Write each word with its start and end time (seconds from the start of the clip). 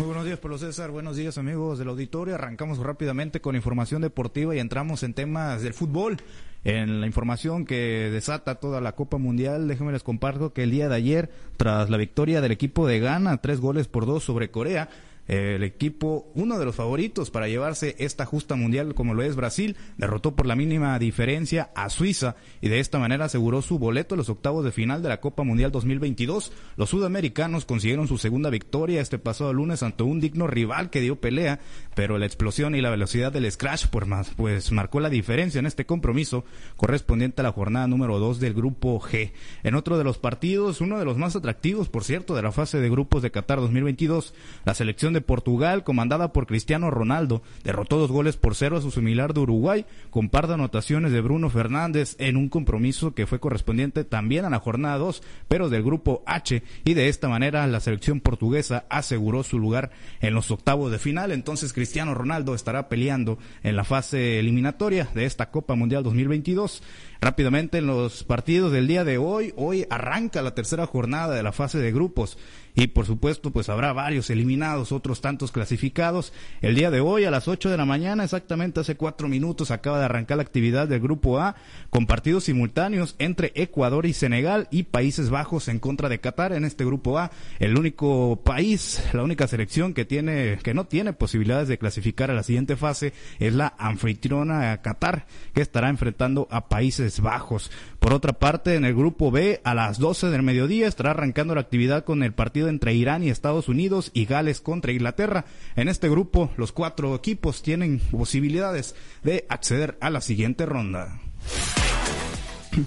Muy 0.00 0.06
buenos 0.06 0.24
días, 0.24 0.38
Pablo 0.38 0.56
César. 0.56 0.90
Buenos 0.90 1.16
días, 1.16 1.36
amigos 1.36 1.78
del 1.78 1.90
auditorio. 1.90 2.34
Arrancamos 2.34 2.78
rápidamente 2.78 3.42
con 3.42 3.54
información 3.54 4.00
deportiva 4.00 4.56
y 4.56 4.58
entramos 4.58 5.02
en 5.02 5.12
temas 5.12 5.60
del 5.60 5.74
fútbol. 5.74 6.16
En 6.64 7.02
la 7.02 7.06
información 7.06 7.66
que 7.66 8.08
desata 8.10 8.54
toda 8.54 8.80
la 8.80 8.92
Copa 8.92 9.18
Mundial, 9.18 9.68
déjenme 9.68 9.92
les 9.92 10.02
comparto 10.02 10.54
que 10.54 10.62
el 10.62 10.70
día 10.70 10.88
de 10.88 10.94
ayer, 10.96 11.30
tras 11.58 11.90
la 11.90 11.98
victoria 11.98 12.40
del 12.40 12.50
equipo 12.50 12.86
de 12.86 12.98
Ghana, 12.98 13.42
tres 13.42 13.60
goles 13.60 13.88
por 13.88 14.06
dos 14.06 14.24
sobre 14.24 14.50
Corea, 14.50 14.88
el 15.30 15.62
equipo, 15.62 16.30
uno 16.34 16.58
de 16.58 16.64
los 16.64 16.74
favoritos 16.74 17.30
para 17.30 17.46
llevarse 17.46 17.94
esta 18.00 18.26
justa 18.26 18.56
mundial 18.56 18.94
como 18.94 19.14
lo 19.14 19.22
es 19.22 19.36
Brasil, 19.36 19.76
derrotó 19.96 20.34
por 20.34 20.46
la 20.46 20.56
mínima 20.56 20.98
diferencia 20.98 21.70
a 21.76 21.88
Suiza 21.88 22.34
y 22.60 22.68
de 22.68 22.80
esta 22.80 22.98
manera 22.98 23.26
aseguró 23.26 23.62
su 23.62 23.78
boleto 23.78 24.16
a 24.16 24.18
los 24.18 24.28
octavos 24.28 24.64
de 24.64 24.72
final 24.72 25.04
de 25.04 25.08
la 25.08 25.20
Copa 25.20 25.44
Mundial 25.44 25.70
2022. 25.70 26.52
Los 26.76 26.90
sudamericanos 26.90 27.64
consiguieron 27.64 28.08
su 28.08 28.18
segunda 28.18 28.50
victoria 28.50 29.00
este 29.00 29.20
pasado 29.20 29.52
lunes 29.52 29.84
ante 29.84 30.02
un 30.02 30.18
digno 30.18 30.48
rival 30.48 30.90
que 30.90 31.00
dio 31.00 31.20
pelea, 31.20 31.60
pero 32.00 32.16
la 32.16 32.24
explosión 32.24 32.74
y 32.74 32.80
la 32.80 32.88
velocidad 32.88 33.30
del 33.30 33.52
scratch 33.52 33.88
pues, 33.88 34.06
pues 34.34 34.72
marcó 34.72 35.00
la 35.00 35.10
diferencia 35.10 35.58
en 35.58 35.66
este 35.66 35.84
compromiso 35.84 36.46
correspondiente 36.78 37.42
a 37.42 37.44
la 37.44 37.52
jornada 37.52 37.88
número 37.88 38.18
2 38.18 38.40
del 38.40 38.54
grupo 38.54 38.98
G. 38.98 39.32
En 39.64 39.74
otro 39.74 39.98
de 39.98 40.04
los 40.04 40.16
partidos, 40.16 40.80
uno 40.80 40.98
de 40.98 41.04
los 41.04 41.18
más 41.18 41.36
atractivos, 41.36 41.90
por 41.90 42.02
cierto, 42.02 42.34
de 42.34 42.40
la 42.40 42.52
fase 42.52 42.80
de 42.80 42.88
grupos 42.88 43.20
de 43.20 43.30
Qatar 43.30 43.60
2022, 43.60 44.32
la 44.64 44.72
selección 44.72 45.12
de 45.12 45.20
Portugal, 45.20 45.84
comandada 45.84 46.32
por 46.32 46.46
Cristiano 46.46 46.90
Ronaldo, 46.90 47.42
derrotó 47.64 47.98
dos 47.98 48.10
goles 48.10 48.38
por 48.38 48.54
cero 48.54 48.78
a 48.78 48.80
su 48.80 48.90
similar 48.90 49.34
de 49.34 49.40
Uruguay, 49.40 49.84
con 50.08 50.30
par 50.30 50.46
de 50.46 50.54
anotaciones 50.54 51.12
de 51.12 51.20
Bruno 51.20 51.50
Fernández 51.50 52.16
en 52.18 52.38
un 52.38 52.48
compromiso 52.48 53.12
que 53.12 53.26
fue 53.26 53.40
correspondiente 53.40 54.04
también 54.04 54.46
a 54.46 54.50
la 54.50 54.60
jornada 54.60 54.96
2, 54.96 55.22
pero 55.48 55.68
del 55.68 55.82
grupo 55.82 56.22
H, 56.24 56.62
y 56.82 56.94
de 56.94 57.10
esta 57.10 57.28
manera 57.28 57.66
la 57.66 57.80
selección 57.80 58.20
portuguesa 58.20 58.86
aseguró 58.88 59.42
su 59.42 59.58
lugar 59.58 59.90
en 60.22 60.32
los 60.32 60.50
octavos 60.50 60.90
de 60.90 60.98
final. 60.98 61.30
Entonces 61.30 61.74
Cristiano 61.74 61.89
Ronaldo 62.14 62.54
estará 62.54 62.88
peleando 62.88 63.38
en 63.62 63.76
la 63.76 63.84
fase 63.84 64.38
eliminatoria 64.38 65.08
de 65.14 65.24
esta 65.24 65.50
Copa 65.50 65.74
Mundial 65.74 66.02
2022. 66.02 66.82
Rápidamente 67.20 67.78
en 67.78 67.86
los 67.86 68.24
partidos 68.24 68.72
del 68.72 68.86
día 68.86 69.04
de 69.04 69.18
hoy, 69.18 69.52
hoy 69.56 69.86
arranca 69.90 70.42
la 70.42 70.54
tercera 70.54 70.86
jornada 70.86 71.34
de 71.34 71.42
la 71.42 71.52
fase 71.52 71.78
de 71.78 71.92
grupos 71.92 72.38
y 72.80 72.86
por 72.86 73.04
supuesto 73.04 73.50
pues 73.50 73.68
habrá 73.68 73.92
varios 73.92 74.30
eliminados, 74.30 74.90
otros 74.90 75.20
tantos 75.20 75.52
clasificados. 75.52 76.32
El 76.62 76.74
día 76.74 76.90
de 76.90 77.00
hoy 77.00 77.26
a 77.26 77.30
las 77.30 77.46
8 77.46 77.68
de 77.68 77.76
la 77.76 77.84
mañana, 77.84 78.24
exactamente 78.24 78.80
hace 78.80 78.96
cuatro 78.96 79.28
minutos, 79.28 79.70
acaba 79.70 79.98
de 79.98 80.06
arrancar 80.06 80.38
la 80.38 80.44
actividad 80.44 80.88
del 80.88 81.00
Grupo 81.00 81.38
A 81.38 81.56
con 81.90 82.06
partidos 82.06 82.44
simultáneos 82.44 83.16
entre 83.18 83.52
Ecuador 83.54 84.06
y 84.06 84.14
Senegal 84.14 84.66
y 84.70 84.84
Países 84.84 85.28
Bajos 85.28 85.68
en 85.68 85.78
contra 85.78 86.08
de 86.08 86.20
Qatar 86.20 86.54
en 86.54 86.64
este 86.64 86.86
Grupo 86.86 87.18
A. 87.18 87.30
El 87.58 87.76
único 87.76 88.40
país, 88.42 89.04
la 89.12 89.24
única 89.24 89.46
selección 89.46 89.92
que 89.92 90.06
tiene, 90.06 90.58
que 90.62 90.72
no 90.72 90.86
tiene 90.86 91.12
posibilidades 91.12 91.68
de 91.68 91.76
clasificar 91.76 92.30
a 92.30 92.34
la 92.34 92.42
siguiente 92.42 92.76
fase 92.76 93.12
es 93.38 93.52
la 93.52 93.74
anfitriona 93.76 94.80
Qatar, 94.80 95.26
que 95.52 95.60
estará 95.60 95.90
enfrentando 95.90 96.48
a 96.50 96.70
Países 96.70 97.20
Bajos. 97.20 97.70
Por 98.00 98.14
otra 98.14 98.32
parte, 98.32 98.76
en 98.76 98.86
el 98.86 98.94
Grupo 98.94 99.30
B, 99.30 99.60
a 99.62 99.74
las 99.74 99.98
12 99.98 100.30
del 100.30 100.42
mediodía 100.42 100.88
estará 100.88 101.10
arrancando 101.10 101.54
la 101.54 101.60
actividad 101.60 102.02
con 102.02 102.22
el 102.22 102.32
partido 102.32 102.68
entre 102.68 102.94
Irán 102.94 103.22
y 103.22 103.28
Estados 103.28 103.68
Unidos 103.68 104.10
y 104.14 104.24
Gales 104.24 104.62
contra 104.62 104.90
Inglaterra. 104.90 105.44
En 105.76 105.86
este 105.86 106.08
grupo, 106.08 106.50
los 106.56 106.72
cuatro 106.72 107.14
equipos 107.14 107.62
tienen 107.62 107.98
posibilidades 107.98 108.94
de 109.22 109.44
acceder 109.50 109.98
a 110.00 110.08
la 110.08 110.22
siguiente 110.22 110.66
ronda. 110.66 111.20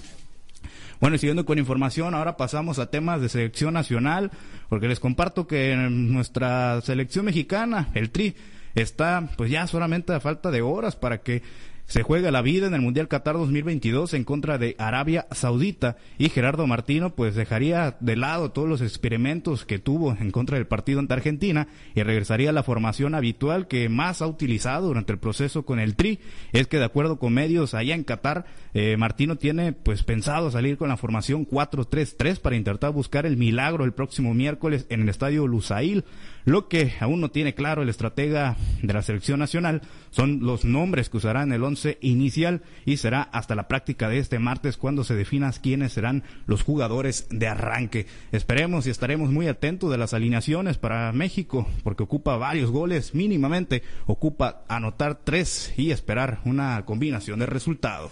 Bueno, 1.00 1.18
y 1.18 1.20
siguiendo 1.20 1.46
con 1.46 1.60
información, 1.60 2.16
ahora 2.16 2.38
pasamos 2.38 2.80
a 2.80 2.90
temas 2.90 3.20
de 3.20 3.28
selección 3.28 3.74
nacional, 3.74 4.32
porque 4.70 4.88
les 4.88 5.02
comparto 5.02 5.48
que 5.48 5.76
nuestra 5.76 6.80
selección 6.80 7.26
mexicana, 7.26 7.90
el 7.94 8.10
Tri, 8.10 8.36
está 8.74 9.30
pues 9.36 9.52
ya 9.52 9.68
solamente 9.68 10.14
a 10.14 10.22
falta 10.22 10.50
de 10.50 10.62
horas 10.62 10.96
para 10.96 11.18
que 11.18 11.44
se 11.86 12.02
juega 12.02 12.32
la 12.32 12.42
vida 12.42 12.68
en 12.68 12.74
el 12.74 12.82
Mundial 12.82 13.08
Qatar 13.08 13.36
2022 13.36 14.14
en 14.14 14.24
contra 14.24 14.58
de 14.58 14.76
Arabia 14.80 15.28
Saudita 15.32 15.98
y 16.18 16.30
Gerardo 16.30 16.66
Martino 16.66 17.14
pues 17.14 17.36
dejaría 17.36 17.98
de 18.00 18.16
lado 18.16 18.52
todos 18.52 18.70
los 18.70 18.82
experimentos 18.82 19.66
que 19.66 19.80
tuvo 19.80 20.16
en 20.20 20.32
contra 20.32 20.58
del 20.58 20.66
partido 20.66 21.00
ante 21.00 21.14
Argentina 21.14 21.68
y 21.94 22.02
regresaría 22.02 22.50
a 22.50 22.54
la 22.54 22.64
formación 22.64 23.16
habitual 23.16 23.68
que 23.68 23.90
más 23.90 24.22
ha 24.22 24.28
utilizado 24.28 24.88
durante 24.88 25.12
el 25.12 25.20
proceso 25.20 25.64
con 25.66 25.80
el 25.80 25.96
Tri. 25.96 26.20
Es 26.52 26.68
que 26.68 26.80
de 26.80 26.86
acuerdo 26.86 27.20
con 27.20 27.34
medios 27.34 27.74
allá 27.74 27.96
en 27.96 28.04
Qatar, 28.04 28.46
eh, 28.74 28.96
Martino 28.98 29.36
tiene 29.36 29.74
pues 29.74 30.04
pensado 30.04 30.50
salir 30.52 30.78
con 30.78 30.90
la 30.90 30.98
formación 30.98 31.46
4-3-3 31.46 32.40
para 32.40 32.56
intentar 32.56 32.92
buscar 32.92 33.26
el 33.26 33.38
milagro 33.38 33.84
el 33.84 33.94
próximo 33.94 34.34
miércoles 34.34 34.86
en 34.90 35.02
el 35.02 35.10
estadio 35.10 35.48
Lusail. 35.48 36.06
Lo 36.46 36.68
que 36.68 36.94
aún 37.00 37.22
no 37.22 37.30
tiene 37.30 37.54
claro 37.54 37.84
el 37.84 37.90
estratega 37.90 38.58
de 38.82 38.94
la 38.94 39.02
selección 39.02 39.40
nacional 39.40 39.82
son 40.12 40.40
los 40.42 40.66
nombres 40.66 41.10
que 41.10 41.18
usarán 41.18 41.54
el 41.54 41.64
inicial 42.02 42.62
y 42.86 42.98
será 42.98 43.22
hasta 43.22 43.56
la 43.56 43.68
práctica 43.68 44.10
de 44.10 44.20
este 44.20 44.40
martes 44.40 44.78
cuando 44.78 45.04
se 45.04 45.16
definan 45.16 45.54
quiénes 45.62 45.94
serán 45.94 46.24
los 46.46 46.64
jugadores 46.64 47.28
de 47.30 47.48
arranque. 47.48 48.08
Esperemos 48.32 48.88
y 48.88 48.90
estaremos 48.90 49.30
muy 49.30 49.48
atentos 49.48 49.92
de 49.92 49.98
las 49.98 50.14
alineaciones 50.14 50.78
para 50.78 51.12
México 51.12 51.68
porque 51.84 52.04
ocupa 52.04 52.38
varios 52.38 52.72
goles 52.72 53.14
mínimamente, 53.14 53.84
ocupa 54.06 54.64
anotar 54.68 55.20
tres 55.24 55.74
y 55.78 55.92
esperar 55.92 56.40
una 56.46 56.84
combinación 56.86 57.40
de 57.40 57.46
resultados. 57.46 58.12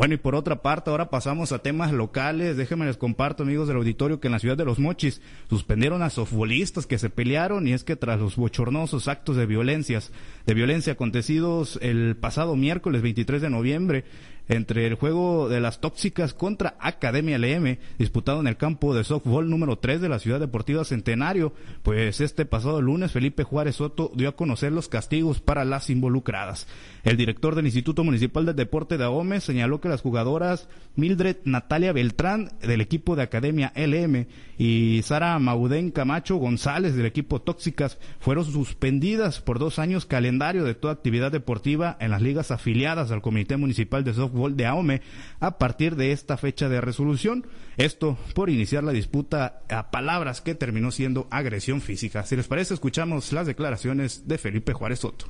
Bueno, 0.00 0.14
y 0.14 0.16
por 0.16 0.34
otra 0.34 0.62
parte, 0.62 0.88
ahora 0.88 1.10
pasamos 1.10 1.52
a 1.52 1.58
temas 1.58 1.92
locales. 1.92 2.56
Déjenme 2.56 2.86
les 2.86 2.96
comparto, 2.96 3.42
amigos 3.42 3.68
del 3.68 3.76
auditorio, 3.76 4.18
que 4.18 4.28
en 4.28 4.32
la 4.32 4.38
ciudad 4.38 4.56
de 4.56 4.64
Los 4.64 4.78
Mochis 4.78 5.20
suspendieron 5.50 6.02
a 6.02 6.08
softbolistas 6.08 6.86
que 6.86 6.96
se 6.96 7.10
pelearon 7.10 7.68
y 7.68 7.74
es 7.74 7.84
que 7.84 7.96
tras 7.96 8.18
los 8.18 8.36
bochornosos 8.36 9.08
actos 9.08 9.36
de 9.36 9.44
violencias, 9.44 10.10
de 10.46 10.54
violencia 10.54 10.94
acontecidos 10.94 11.78
el 11.82 12.16
pasado 12.16 12.56
miércoles 12.56 13.02
23 13.02 13.42
de 13.42 13.50
noviembre, 13.50 14.04
entre 14.50 14.84
el 14.84 14.94
juego 14.94 15.48
de 15.48 15.60
las 15.60 15.80
tóxicas 15.80 16.34
contra 16.34 16.74
Academia 16.80 17.38
LM, 17.38 17.78
disputado 17.98 18.40
en 18.40 18.48
el 18.48 18.56
campo 18.56 18.96
de 18.96 19.04
softball 19.04 19.48
número 19.48 19.78
3 19.78 20.00
de 20.00 20.08
la 20.08 20.18
Ciudad 20.18 20.40
Deportiva 20.40 20.84
Centenario, 20.84 21.52
pues 21.84 22.20
este 22.20 22.44
pasado 22.46 22.82
lunes 22.82 23.12
Felipe 23.12 23.44
Juárez 23.44 23.76
Soto 23.76 24.10
dio 24.16 24.28
a 24.28 24.34
conocer 24.34 24.72
los 24.72 24.88
castigos 24.88 25.40
para 25.40 25.64
las 25.64 25.88
involucradas. 25.88 26.66
El 27.04 27.16
director 27.16 27.54
del 27.54 27.66
Instituto 27.66 28.02
Municipal 28.02 28.44
del 28.44 28.56
Deporte 28.56 28.98
de 28.98 29.04
Ahome 29.04 29.40
señaló 29.40 29.80
que 29.80 29.88
las 29.88 30.02
jugadoras 30.02 30.68
Mildred 30.96 31.36
Natalia 31.44 31.92
Beltrán 31.92 32.50
del 32.60 32.80
equipo 32.80 33.14
de 33.14 33.22
Academia 33.22 33.72
LM 33.76 34.26
y 34.58 35.00
Sara 35.04 35.38
Maudén 35.38 35.92
Camacho 35.92 36.36
González 36.36 36.96
del 36.96 37.06
equipo 37.06 37.40
Tóxicas 37.40 37.98
fueron 38.18 38.44
suspendidas 38.44 39.40
por 39.40 39.60
dos 39.60 39.78
años 39.78 40.06
calendario 40.06 40.64
de 40.64 40.74
toda 40.74 40.92
actividad 40.92 41.30
deportiva 41.30 41.96
en 42.00 42.10
las 42.10 42.20
ligas 42.20 42.50
afiliadas 42.50 43.12
al 43.12 43.22
Comité 43.22 43.56
Municipal 43.56 44.02
de 44.02 44.12
Softball 44.12 44.39
de 44.48 44.66
AOME 44.66 45.02
a 45.40 45.58
partir 45.58 45.96
de 45.96 46.12
esta 46.12 46.36
fecha 46.36 46.68
de 46.68 46.80
resolución. 46.80 47.46
Esto 47.76 48.18
por 48.34 48.50
iniciar 48.50 48.84
la 48.84 48.92
disputa 48.92 49.62
a 49.68 49.90
palabras 49.90 50.40
que 50.40 50.54
terminó 50.54 50.90
siendo 50.90 51.28
agresión 51.30 51.80
física. 51.80 52.24
Si 52.24 52.36
les 52.36 52.48
parece, 52.48 52.74
escuchamos 52.74 53.32
las 53.32 53.46
declaraciones 53.46 54.26
de 54.26 54.38
Felipe 54.38 54.72
Juárez 54.72 55.00
Soto. 55.00 55.26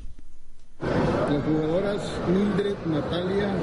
Las 0.80 1.44
jugadoras 1.44 2.00
Mildred 2.28 2.74
Natalia 2.86 3.54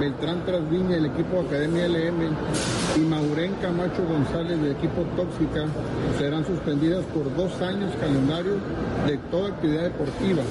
Beltrán 0.00 0.44
Trasviña 0.44 0.96
del 0.96 1.06
equipo 1.06 1.40
Academia 1.40 1.86
LM 1.86 2.36
y 2.96 3.00
Maurén 3.00 3.52
Camacho 3.60 4.04
González 4.04 4.60
del 4.60 4.72
equipo 4.72 5.02
Tóxica 5.16 5.66
serán 6.18 6.44
suspendidas 6.44 7.04
por 7.06 7.34
dos 7.36 7.60
años 7.60 7.92
calendario 8.00 8.54
de 9.06 9.18
toda 9.30 9.50
actividad 9.50 9.84
deportiva 9.84 10.42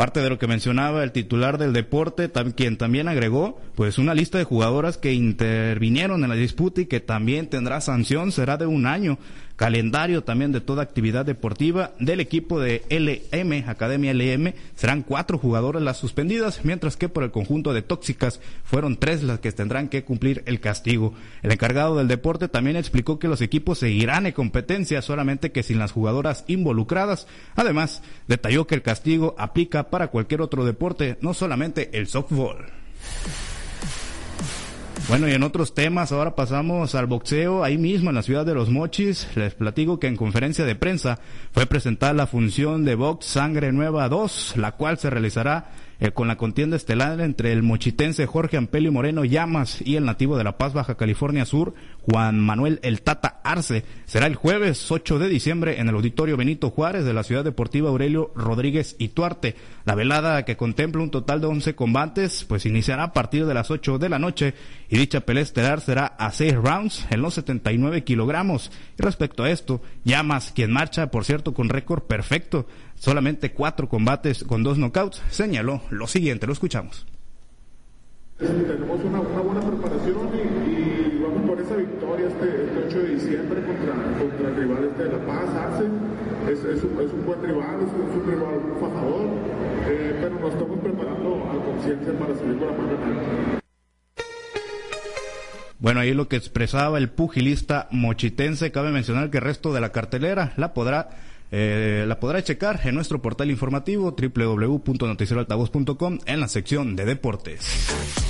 Parte 0.00 0.22
de 0.22 0.30
lo 0.30 0.38
que 0.38 0.46
mencionaba 0.46 1.04
el 1.04 1.12
titular 1.12 1.58
del 1.58 1.74
deporte, 1.74 2.30
quien 2.56 2.78
también 2.78 3.06
agregó, 3.06 3.60
pues 3.74 3.98
una 3.98 4.14
lista 4.14 4.38
de 4.38 4.44
jugadoras 4.44 4.96
que 4.96 5.12
intervinieron 5.12 6.22
en 6.22 6.30
la 6.30 6.36
disputa 6.36 6.80
y 6.80 6.86
que 6.86 7.00
también 7.00 7.48
tendrá 7.48 7.82
sanción, 7.82 8.32
será 8.32 8.56
de 8.56 8.64
un 8.64 8.86
año 8.86 9.18
calendario 9.60 10.24
también 10.24 10.52
de 10.52 10.62
toda 10.62 10.82
actividad 10.82 11.26
deportiva 11.26 11.90
del 11.98 12.20
equipo 12.20 12.58
de 12.60 12.82
LM, 12.88 13.68
Academia 13.68 14.14
LM, 14.14 14.54
serán 14.74 15.02
cuatro 15.02 15.36
jugadores 15.36 15.82
las 15.82 15.98
suspendidas, 15.98 16.64
mientras 16.64 16.96
que 16.96 17.10
por 17.10 17.24
el 17.24 17.30
conjunto 17.30 17.74
de 17.74 17.82
tóxicas 17.82 18.40
fueron 18.64 18.96
tres 18.96 19.22
las 19.22 19.40
que 19.40 19.52
tendrán 19.52 19.90
que 19.90 20.02
cumplir 20.02 20.42
el 20.46 20.60
castigo. 20.60 21.12
El 21.42 21.52
encargado 21.52 21.98
del 21.98 22.08
deporte 22.08 22.48
también 22.48 22.76
explicó 22.76 23.18
que 23.18 23.28
los 23.28 23.42
equipos 23.42 23.80
seguirán 23.80 24.24
en 24.24 24.32
competencia, 24.32 25.02
solamente 25.02 25.52
que 25.52 25.62
sin 25.62 25.78
las 25.78 25.92
jugadoras 25.92 26.46
involucradas. 26.46 27.26
Además, 27.54 28.02
detalló 28.28 28.66
que 28.66 28.76
el 28.76 28.82
castigo 28.82 29.34
aplica 29.36 29.89
para 29.90 30.08
cualquier 30.08 30.40
otro 30.40 30.64
deporte, 30.64 31.18
no 31.20 31.34
solamente 31.34 31.90
el 31.98 32.06
softball. 32.06 32.66
Bueno, 35.08 35.26
y 35.26 35.32
en 35.32 35.42
otros 35.42 35.74
temas, 35.74 36.12
ahora 36.12 36.36
pasamos 36.36 36.94
al 36.94 37.06
boxeo, 37.06 37.64
ahí 37.64 37.76
mismo 37.78 38.10
en 38.10 38.14
la 38.14 38.22
ciudad 38.22 38.46
de 38.46 38.54
Los 38.54 38.70
Mochis. 38.70 39.26
Les 39.34 39.54
platico 39.54 39.98
que 39.98 40.06
en 40.06 40.14
conferencia 40.14 40.64
de 40.64 40.76
prensa 40.76 41.18
fue 41.50 41.66
presentada 41.66 42.12
la 42.12 42.28
función 42.28 42.84
de 42.84 42.94
Box 42.94 43.26
Sangre 43.26 43.72
Nueva 43.72 44.08
2, 44.08 44.54
la 44.56 44.72
cual 44.72 44.98
se 44.98 45.10
realizará 45.10 45.72
eh, 45.98 46.12
con 46.12 46.28
la 46.28 46.36
contienda 46.36 46.76
estelar 46.76 47.20
entre 47.20 47.52
el 47.52 47.64
mochitense 47.64 48.24
Jorge 48.26 48.56
Ampelio 48.56 48.92
Moreno 48.92 49.24
Llamas 49.24 49.82
y 49.84 49.96
el 49.96 50.04
nativo 50.04 50.38
de 50.38 50.44
La 50.44 50.56
Paz, 50.58 50.74
Baja 50.74 50.94
California 50.94 51.44
Sur, 51.44 51.74
Juan 52.02 52.40
Manuel 52.40 52.80
El 52.82 53.02
Tata 53.02 53.40
Arce. 53.44 53.84
Será 54.06 54.26
el 54.26 54.34
jueves 54.34 54.90
8 54.90 55.18
de 55.18 55.28
diciembre 55.28 55.80
en 55.80 55.88
el 55.88 55.94
Auditorio 55.94 56.36
Benito 56.36 56.70
Juárez 56.70 57.04
de 57.04 57.14
la 57.14 57.22
Ciudad 57.22 57.44
Deportiva 57.44 57.88
Aurelio 57.88 58.32
Rodríguez 58.34 58.96
y 58.98 59.08
Tuarte. 59.08 59.56
La 59.84 59.94
velada 59.94 60.44
que 60.44 60.56
contempla 60.56 61.02
un 61.02 61.10
total 61.10 61.40
de 61.40 61.46
11 61.46 61.74
combates, 61.74 62.44
pues 62.44 62.66
iniciará 62.66 63.04
a 63.04 63.12
partir 63.12 63.46
de 63.46 63.54
las 63.54 63.70
8 63.70 63.98
de 63.98 64.08
la 64.08 64.18
noche 64.18 64.54
y 64.88 64.98
dicha 64.98 65.20
pelea 65.20 65.42
estelar 65.42 65.80
será 65.80 66.06
a 66.06 66.32
6 66.32 66.54
rounds 66.54 67.06
en 67.10 67.22
los 67.22 67.34
79 67.34 68.04
kilogramos. 68.04 68.70
Y 68.98 69.02
respecto 69.02 69.44
a 69.44 69.50
esto, 69.50 69.80
Llamas, 70.04 70.52
quien 70.54 70.72
marcha, 70.72 71.10
por 71.10 71.24
cierto, 71.24 71.54
con 71.54 71.68
récord 71.68 72.02
perfecto, 72.02 72.66
solamente 72.96 73.52
cuatro 73.52 73.88
combates 73.88 74.44
con 74.44 74.62
dos 74.62 74.78
knockouts, 74.78 75.22
señaló 75.30 75.82
lo 75.90 76.06
siguiente, 76.06 76.46
lo 76.46 76.52
escuchamos. 76.52 77.06
Tenemos 78.38 79.04
una, 79.04 79.20
buena 79.20 79.60
preparación 79.60 80.30
y, 80.34 80.38
esa 80.38 80.59
victoria 82.16 82.28
este, 82.28 82.46
8 82.78 82.86
este 82.86 82.98
de 82.98 83.14
diciembre 83.14 83.62
contra, 83.62 83.94
el 84.48 84.56
rival 84.56 84.84
este 84.84 85.04
de 85.04 85.12
La 85.12 85.18
Paz, 85.26 85.48
Arce. 85.54 85.84
Es, 86.50 86.64
un, 86.82 86.96
buen 87.26 87.42
rival, 87.42 87.82
es, 87.82 87.92
un 87.92 88.24
rival 88.26 88.58
fajador, 88.80 89.28
eh, 89.86 90.16
pero 90.20 90.40
nos 90.40 90.52
estamos 90.52 90.80
preparando 90.80 91.44
a 91.44 91.64
conciencia 91.64 92.12
para 92.18 92.34
salir 92.34 92.58
con 92.58 92.66
la 92.66 92.72
mano 92.72 92.90
bueno, 95.78 96.00
ahí 96.00 96.12
lo 96.12 96.28
que 96.28 96.36
expresaba 96.36 96.98
el 96.98 97.08
pugilista 97.08 97.88
mochitense, 97.90 98.70
cabe 98.70 98.90
mencionar 98.90 99.30
que 99.30 99.38
el 99.38 99.44
resto 99.44 99.72
de 99.72 99.80
la 99.80 99.92
cartelera 99.92 100.52
la 100.58 100.74
podrá 100.74 101.08
eh, 101.52 102.04
la 102.06 102.20
podrá 102.20 102.44
checar 102.44 102.80
en 102.84 102.94
nuestro 102.94 103.22
portal 103.22 103.50
informativo 103.50 104.14
www.noticieroaltavoz.com 104.14 106.18
en 106.26 106.40
la 106.40 106.48
sección 106.48 106.96
de 106.96 107.06
deportes. 107.06 108.29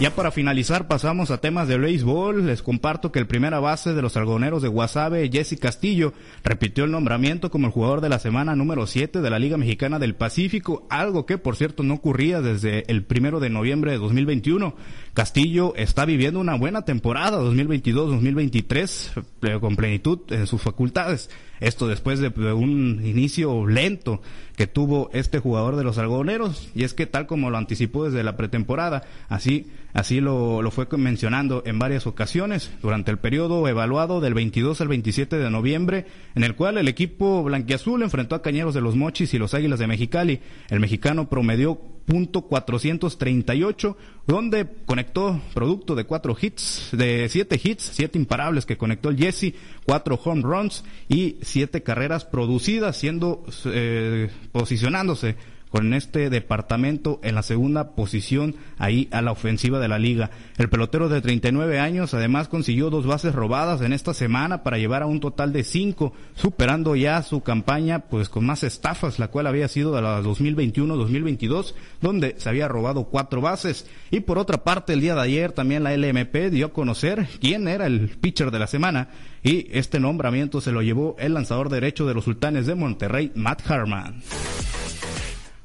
Ya 0.00 0.14
para 0.14 0.30
finalizar 0.30 0.86
pasamos 0.86 1.32
a 1.32 1.38
temas 1.38 1.66
de 1.66 1.76
béisbol. 1.76 2.46
Les 2.46 2.62
comparto 2.62 3.10
que 3.10 3.18
el 3.18 3.26
primera 3.26 3.58
base 3.58 3.94
de 3.94 4.00
los 4.02 4.16
algoneros 4.16 4.62
de 4.62 4.68
Guasave, 4.68 5.28
Jesse 5.28 5.58
Castillo, 5.58 6.12
repitió 6.44 6.84
el 6.84 6.92
nombramiento 6.92 7.50
como 7.50 7.66
el 7.66 7.72
jugador 7.72 8.00
de 8.00 8.08
la 8.08 8.20
semana 8.20 8.54
número 8.54 8.86
7 8.86 9.20
de 9.20 9.30
la 9.30 9.40
Liga 9.40 9.56
Mexicana 9.56 9.98
del 9.98 10.14
Pacífico, 10.14 10.86
algo 10.88 11.26
que 11.26 11.36
por 11.36 11.56
cierto 11.56 11.82
no 11.82 11.94
ocurría 11.94 12.40
desde 12.40 12.88
el 12.88 13.02
primero 13.02 13.40
de 13.40 13.50
noviembre 13.50 13.90
de 13.90 13.98
2021. 13.98 14.76
Castillo 15.14 15.74
está 15.74 16.04
viviendo 16.04 16.38
una 16.38 16.54
buena 16.54 16.82
temporada 16.82 17.42
2022-2023 17.42 19.24
eh, 19.42 19.58
con 19.58 19.74
plenitud 19.74 20.20
en 20.30 20.46
sus 20.46 20.62
facultades. 20.62 21.28
Esto 21.60 21.88
después 21.88 22.20
de 22.20 22.28
un 22.52 23.02
inicio 23.04 23.66
lento 23.66 24.20
que 24.56 24.66
tuvo 24.66 25.10
este 25.12 25.38
jugador 25.38 25.76
de 25.76 25.84
los 25.84 25.98
algodoneros. 25.98 26.68
Y 26.74 26.84
es 26.84 26.94
que 26.94 27.06
tal 27.06 27.26
como 27.26 27.50
lo 27.50 27.58
anticipó 27.58 28.04
desde 28.04 28.24
la 28.24 28.36
pretemporada, 28.36 29.04
así, 29.28 29.66
así 29.92 30.20
lo, 30.20 30.62
lo 30.62 30.70
fue 30.70 30.86
mencionando 30.96 31.62
en 31.64 31.78
varias 31.78 32.06
ocasiones 32.06 32.70
durante 32.82 33.10
el 33.10 33.18
periodo 33.18 33.66
evaluado 33.68 34.20
del 34.20 34.34
22 34.34 34.80
al 34.80 34.88
27 34.88 35.38
de 35.38 35.50
noviembre, 35.50 36.06
en 36.34 36.44
el 36.44 36.54
cual 36.54 36.78
el 36.78 36.88
equipo 36.88 37.42
blanquiazul 37.42 38.02
enfrentó 38.02 38.34
a 38.34 38.42
Cañeros 38.42 38.74
de 38.74 38.80
los 38.80 38.96
Mochis 38.96 39.32
y 39.34 39.38
los 39.38 39.54
Águilas 39.54 39.78
de 39.78 39.86
Mexicali. 39.86 40.40
El 40.70 40.80
mexicano 40.80 41.28
promedió 41.28 41.80
438, 42.08 43.96
donde 44.26 44.66
conectó 44.86 45.40
producto 45.54 45.94
de 45.94 46.04
cuatro 46.04 46.36
hits, 46.40 46.90
de 46.92 47.28
siete 47.28 47.60
hits, 47.62 47.90
siete 47.92 48.18
imparables 48.18 48.66
que 48.66 48.76
conectó 48.78 49.10
el 49.10 49.18
Jesse, 49.18 49.54
cuatro 49.84 50.18
home 50.22 50.42
runs 50.42 50.84
y 51.08 51.36
siete 51.42 51.82
carreras 51.82 52.24
producidas, 52.24 52.96
siendo 52.96 53.44
eh, 53.66 54.30
posicionándose 54.52 55.36
con 55.70 55.94
este 55.94 56.30
departamento 56.30 57.20
en 57.22 57.34
la 57.34 57.42
segunda 57.42 57.94
posición 57.94 58.56
ahí 58.78 59.08
a 59.10 59.22
la 59.22 59.32
ofensiva 59.32 59.78
de 59.78 59.88
la 59.88 59.98
liga. 59.98 60.30
El 60.56 60.68
pelotero 60.68 61.08
de 61.08 61.20
39 61.20 61.78
años 61.78 62.14
además 62.14 62.48
consiguió 62.48 62.90
dos 62.90 63.06
bases 63.06 63.34
robadas 63.34 63.80
en 63.80 63.92
esta 63.92 64.14
semana 64.14 64.62
para 64.62 64.78
llevar 64.78 65.02
a 65.02 65.06
un 65.06 65.20
total 65.20 65.52
de 65.52 65.64
cinco, 65.64 66.12
superando 66.34 66.96
ya 66.96 67.22
su 67.22 67.42
campaña 67.42 68.00
pues 68.00 68.28
con 68.28 68.46
más 68.46 68.62
estafas, 68.62 69.18
la 69.18 69.28
cual 69.28 69.46
había 69.46 69.68
sido 69.68 69.94
de 69.94 70.02
la 70.02 70.22
2021-2022, 70.22 71.74
donde 72.00 72.34
se 72.38 72.48
había 72.48 72.68
robado 72.68 73.04
cuatro 73.04 73.40
bases. 73.40 73.86
Y 74.10 74.20
por 74.20 74.38
otra 74.38 74.64
parte, 74.64 74.92
el 74.92 75.00
día 75.00 75.14
de 75.14 75.22
ayer 75.22 75.52
también 75.52 75.84
la 75.84 75.96
LMP 75.96 76.50
dio 76.50 76.66
a 76.66 76.72
conocer 76.72 77.28
quién 77.40 77.68
era 77.68 77.86
el 77.86 78.08
pitcher 78.08 78.50
de 78.50 78.58
la 78.58 78.66
semana 78.66 79.08
y 79.42 79.68
este 79.70 80.00
nombramiento 80.00 80.60
se 80.60 80.72
lo 80.72 80.82
llevó 80.82 81.16
el 81.18 81.34
lanzador 81.34 81.68
derecho 81.68 82.06
de 82.06 82.14
los 82.14 82.24
Sultanes 82.24 82.66
de 82.66 82.74
Monterrey, 82.74 83.32
Matt 83.34 83.68
Harman. 83.70 84.22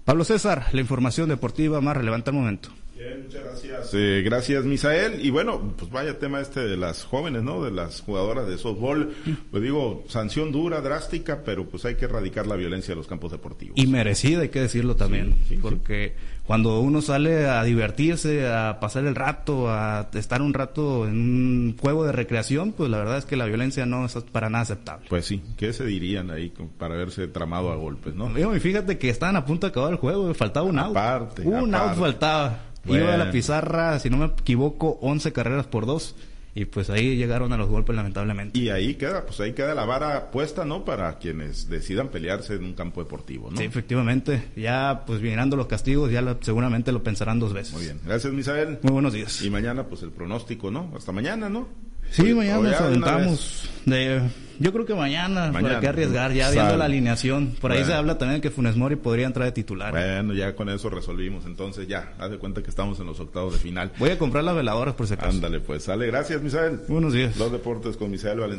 Pablo 0.05 0.25
César, 0.25 0.65
la 0.73 0.81
información 0.81 1.29
deportiva 1.29 1.79
más 1.79 1.95
relevante 1.95 2.29
al 2.29 2.35
momento. 2.35 2.69
Bien, 3.03 3.23
muchas 3.23 3.43
gracias. 3.43 3.93
Eh, 3.93 4.21
gracias, 4.23 4.63
Misael. 4.63 5.25
Y 5.25 5.29
bueno, 5.29 5.73
pues 5.77 5.91
vaya 5.91 6.17
tema 6.19 6.39
este 6.39 6.61
de 6.61 6.77
las 6.77 7.03
jóvenes, 7.03 7.43
¿no? 7.43 7.63
De 7.63 7.71
las 7.71 8.01
jugadoras 8.01 8.47
de 8.47 8.57
softball. 8.57 9.13
Pues 9.51 9.61
digo, 9.61 10.05
sanción 10.07 10.51
dura, 10.51 10.79
drástica, 10.79 11.41
pero 11.43 11.67
pues 11.67 11.83
hay 11.85 11.95
que 11.95 12.05
erradicar 12.05 12.47
la 12.47 12.55
violencia 12.55 12.93
de 12.93 12.95
los 12.95 13.07
campos 13.07 13.31
deportivos. 13.31 13.77
Y 13.77 13.87
merecida, 13.87 14.41
hay 14.41 14.49
que 14.49 14.61
decirlo 14.61 14.95
también. 14.95 15.35
porque 15.61 16.15
cuando 16.45 16.79
uno 16.79 17.01
sale 17.01 17.45
a 17.45 17.63
divertirse, 17.63 18.47
a 18.47 18.79
pasar 18.79 19.05
el 19.05 19.15
rato, 19.15 19.69
a 19.69 20.09
estar 20.13 20.41
un 20.41 20.53
rato 20.53 21.07
en 21.07 21.15
un 21.15 21.77
juego 21.77 22.05
de 22.05 22.13
recreación, 22.13 22.71
pues 22.71 22.89
la 22.89 22.99
verdad 22.99 23.17
es 23.17 23.25
que 23.25 23.35
la 23.35 23.45
violencia 23.45 23.85
no 23.85 24.05
es 24.05 24.13
para 24.31 24.49
nada 24.49 24.63
aceptable. 24.63 25.07
Pues 25.09 25.25
sí, 25.25 25.41
¿qué 25.57 25.73
se 25.73 25.85
dirían 25.85 26.31
ahí 26.31 26.53
para 26.77 26.95
verse 26.95 27.27
tramado 27.27 27.71
a 27.71 27.75
golpes, 27.75 28.15
no? 28.15 28.31
Y 28.55 28.59
fíjate 28.59 28.97
que 28.97 29.09
estaban 29.09 29.35
a 29.35 29.45
punto 29.45 29.67
de 29.67 29.71
acabar 29.71 29.91
el 29.91 29.97
juego, 29.97 30.33
faltaba 30.33 30.65
un 30.65 30.79
out. 30.79 31.39
un 31.43 31.75
out 31.75 31.97
faltaba. 31.97 32.72
Iba 32.85 33.13
a 33.13 33.17
la 33.17 33.31
pizarra, 33.31 33.99
si 33.99 34.09
no 34.09 34.17
me 34.17 34.25
equivoco, 34.25 34.97
11 35.01 35.31
carreras 35.31 35.67
por 35.67 35.85
dos 35.85 36.15
y 36.55 36.65
pues 36.65 36.89
ahí 36.91 37.15
llegaron 37.15 37.51
a 37.51 37.57
los 37.57 37.67
golpes 37.67 37.95
lamentablemente. 37.95 38.59
Y 38.59 38.69
ahí 38.69 38.93
queda, 38.93 39.25
pues 39.25 39.39
ahí 39.39 39.53
queda 39.53 39.73
la 39.73 39.85
vara 39.85 40.29
puesta, 40.29 40.65
¿no? 40.65 40.85
Para 40.85 41.17
quienes 41.17 41.67
decidan 41.67 42.09
pelearse 42.09 42.53
en 42.53 42.63
un 42.63 42.73
campo 42.73 43.03
deportivo, 43.03 43.49
¿no? 43.49 43.57
Sí, 43.57 43.63
efectivamente. 43.63 44.49
Ya 44.55 45.03
pues 45.07 45.19
mirando 45.21 45.57
los 45.57 45.65
castigos, 45.65 46.11
ya 46.11 46.37
seguramente 46.41 46.91
lo 46.91 47.01
pensarán 47.01 47.39
dos 47.39 47.53
veces. 47.53 47.73
Muy 47.73 47.83
bien. 47.83 47.99
Gracias, 48.05 48.31
Misael. 48.31 48.77
Muy 48.83 48.93
buenos 48.93 49.13
días. 49.13 49.41
Y 49.41 49.49
mañana 49.49 49.85
pues 49.87 50.03
el 50.03 50.11
pronóstico, 50.11 50.69
¿no? 50.69 50.91
Hasta 50.95 51.11
mañana, 51.11 51.49
¿no? 51.49 51.67
Sí, 52.11 52.33
mañana 52.35 52.69
nos 52.69 52.81
aventamos. 52.81 53.69
De, 53.85 54.21
yo 54.63 54.71
creo 54.71 54.85
que 54.85 54.95
mañana, 54.95 55.51
mañana. 55.51 55.81
que 55.81 55.87
arriesgar, 55.87 56.31
ya 56.31 56.49
viendo 56.49 56.77
la 56.77 56.85
alineación. 56.85 57.55
Por 57.59 57.73
ahí 57.73 57.83
se 57.83 57.93
habla 57.93 58.17
también 58.17 58.39
que 58.39 58.49
Funes 58.49 58.77
Mori 58.77 58.95
podría 58.95 59.27
entrar 59.27 59.45
de 59.45 59.51
titular. 59.51 59.91
Bueno, 59.91 60.33
ya 60.33 60.55
con 60.55 60.69
eso 60.69 60.89
resolvimos. 60.89 61.45
Entonces 61.45 61.87
ya, 61.87 62.13
haz 62.17 62.31
de 62.31 62.37
cuenta 62.37 62.63
que 62.63 62.69
estamos 62.69 62.97
en 63.01 63.07
los 63.07 63.19
octavos 63.19 63.53
de 63.53 63.59
final. 63.59 63.91
Voy 63.99 64.11
a 64.11 64.17
comprar 64.17 64.43
las 64.45 64.55
veladoras 64.55 64.95
por 64.95 65.05
si 65.05 65.15
acaso. 65.15 65.29
Ándale, 65.29 65.59
pues 65.59 65.83
sale. 65.83 66.07
Gracias, 66.07 66.41
Misael. 66.41 66.79
Buenos 66.87 67.11
días. 67.11 67.35
Los 67.35 67.51
deportes 67.51 67.97
con 67.97 68.09
Misael 68.09 68.39
Valenzuela. 68.39 68.51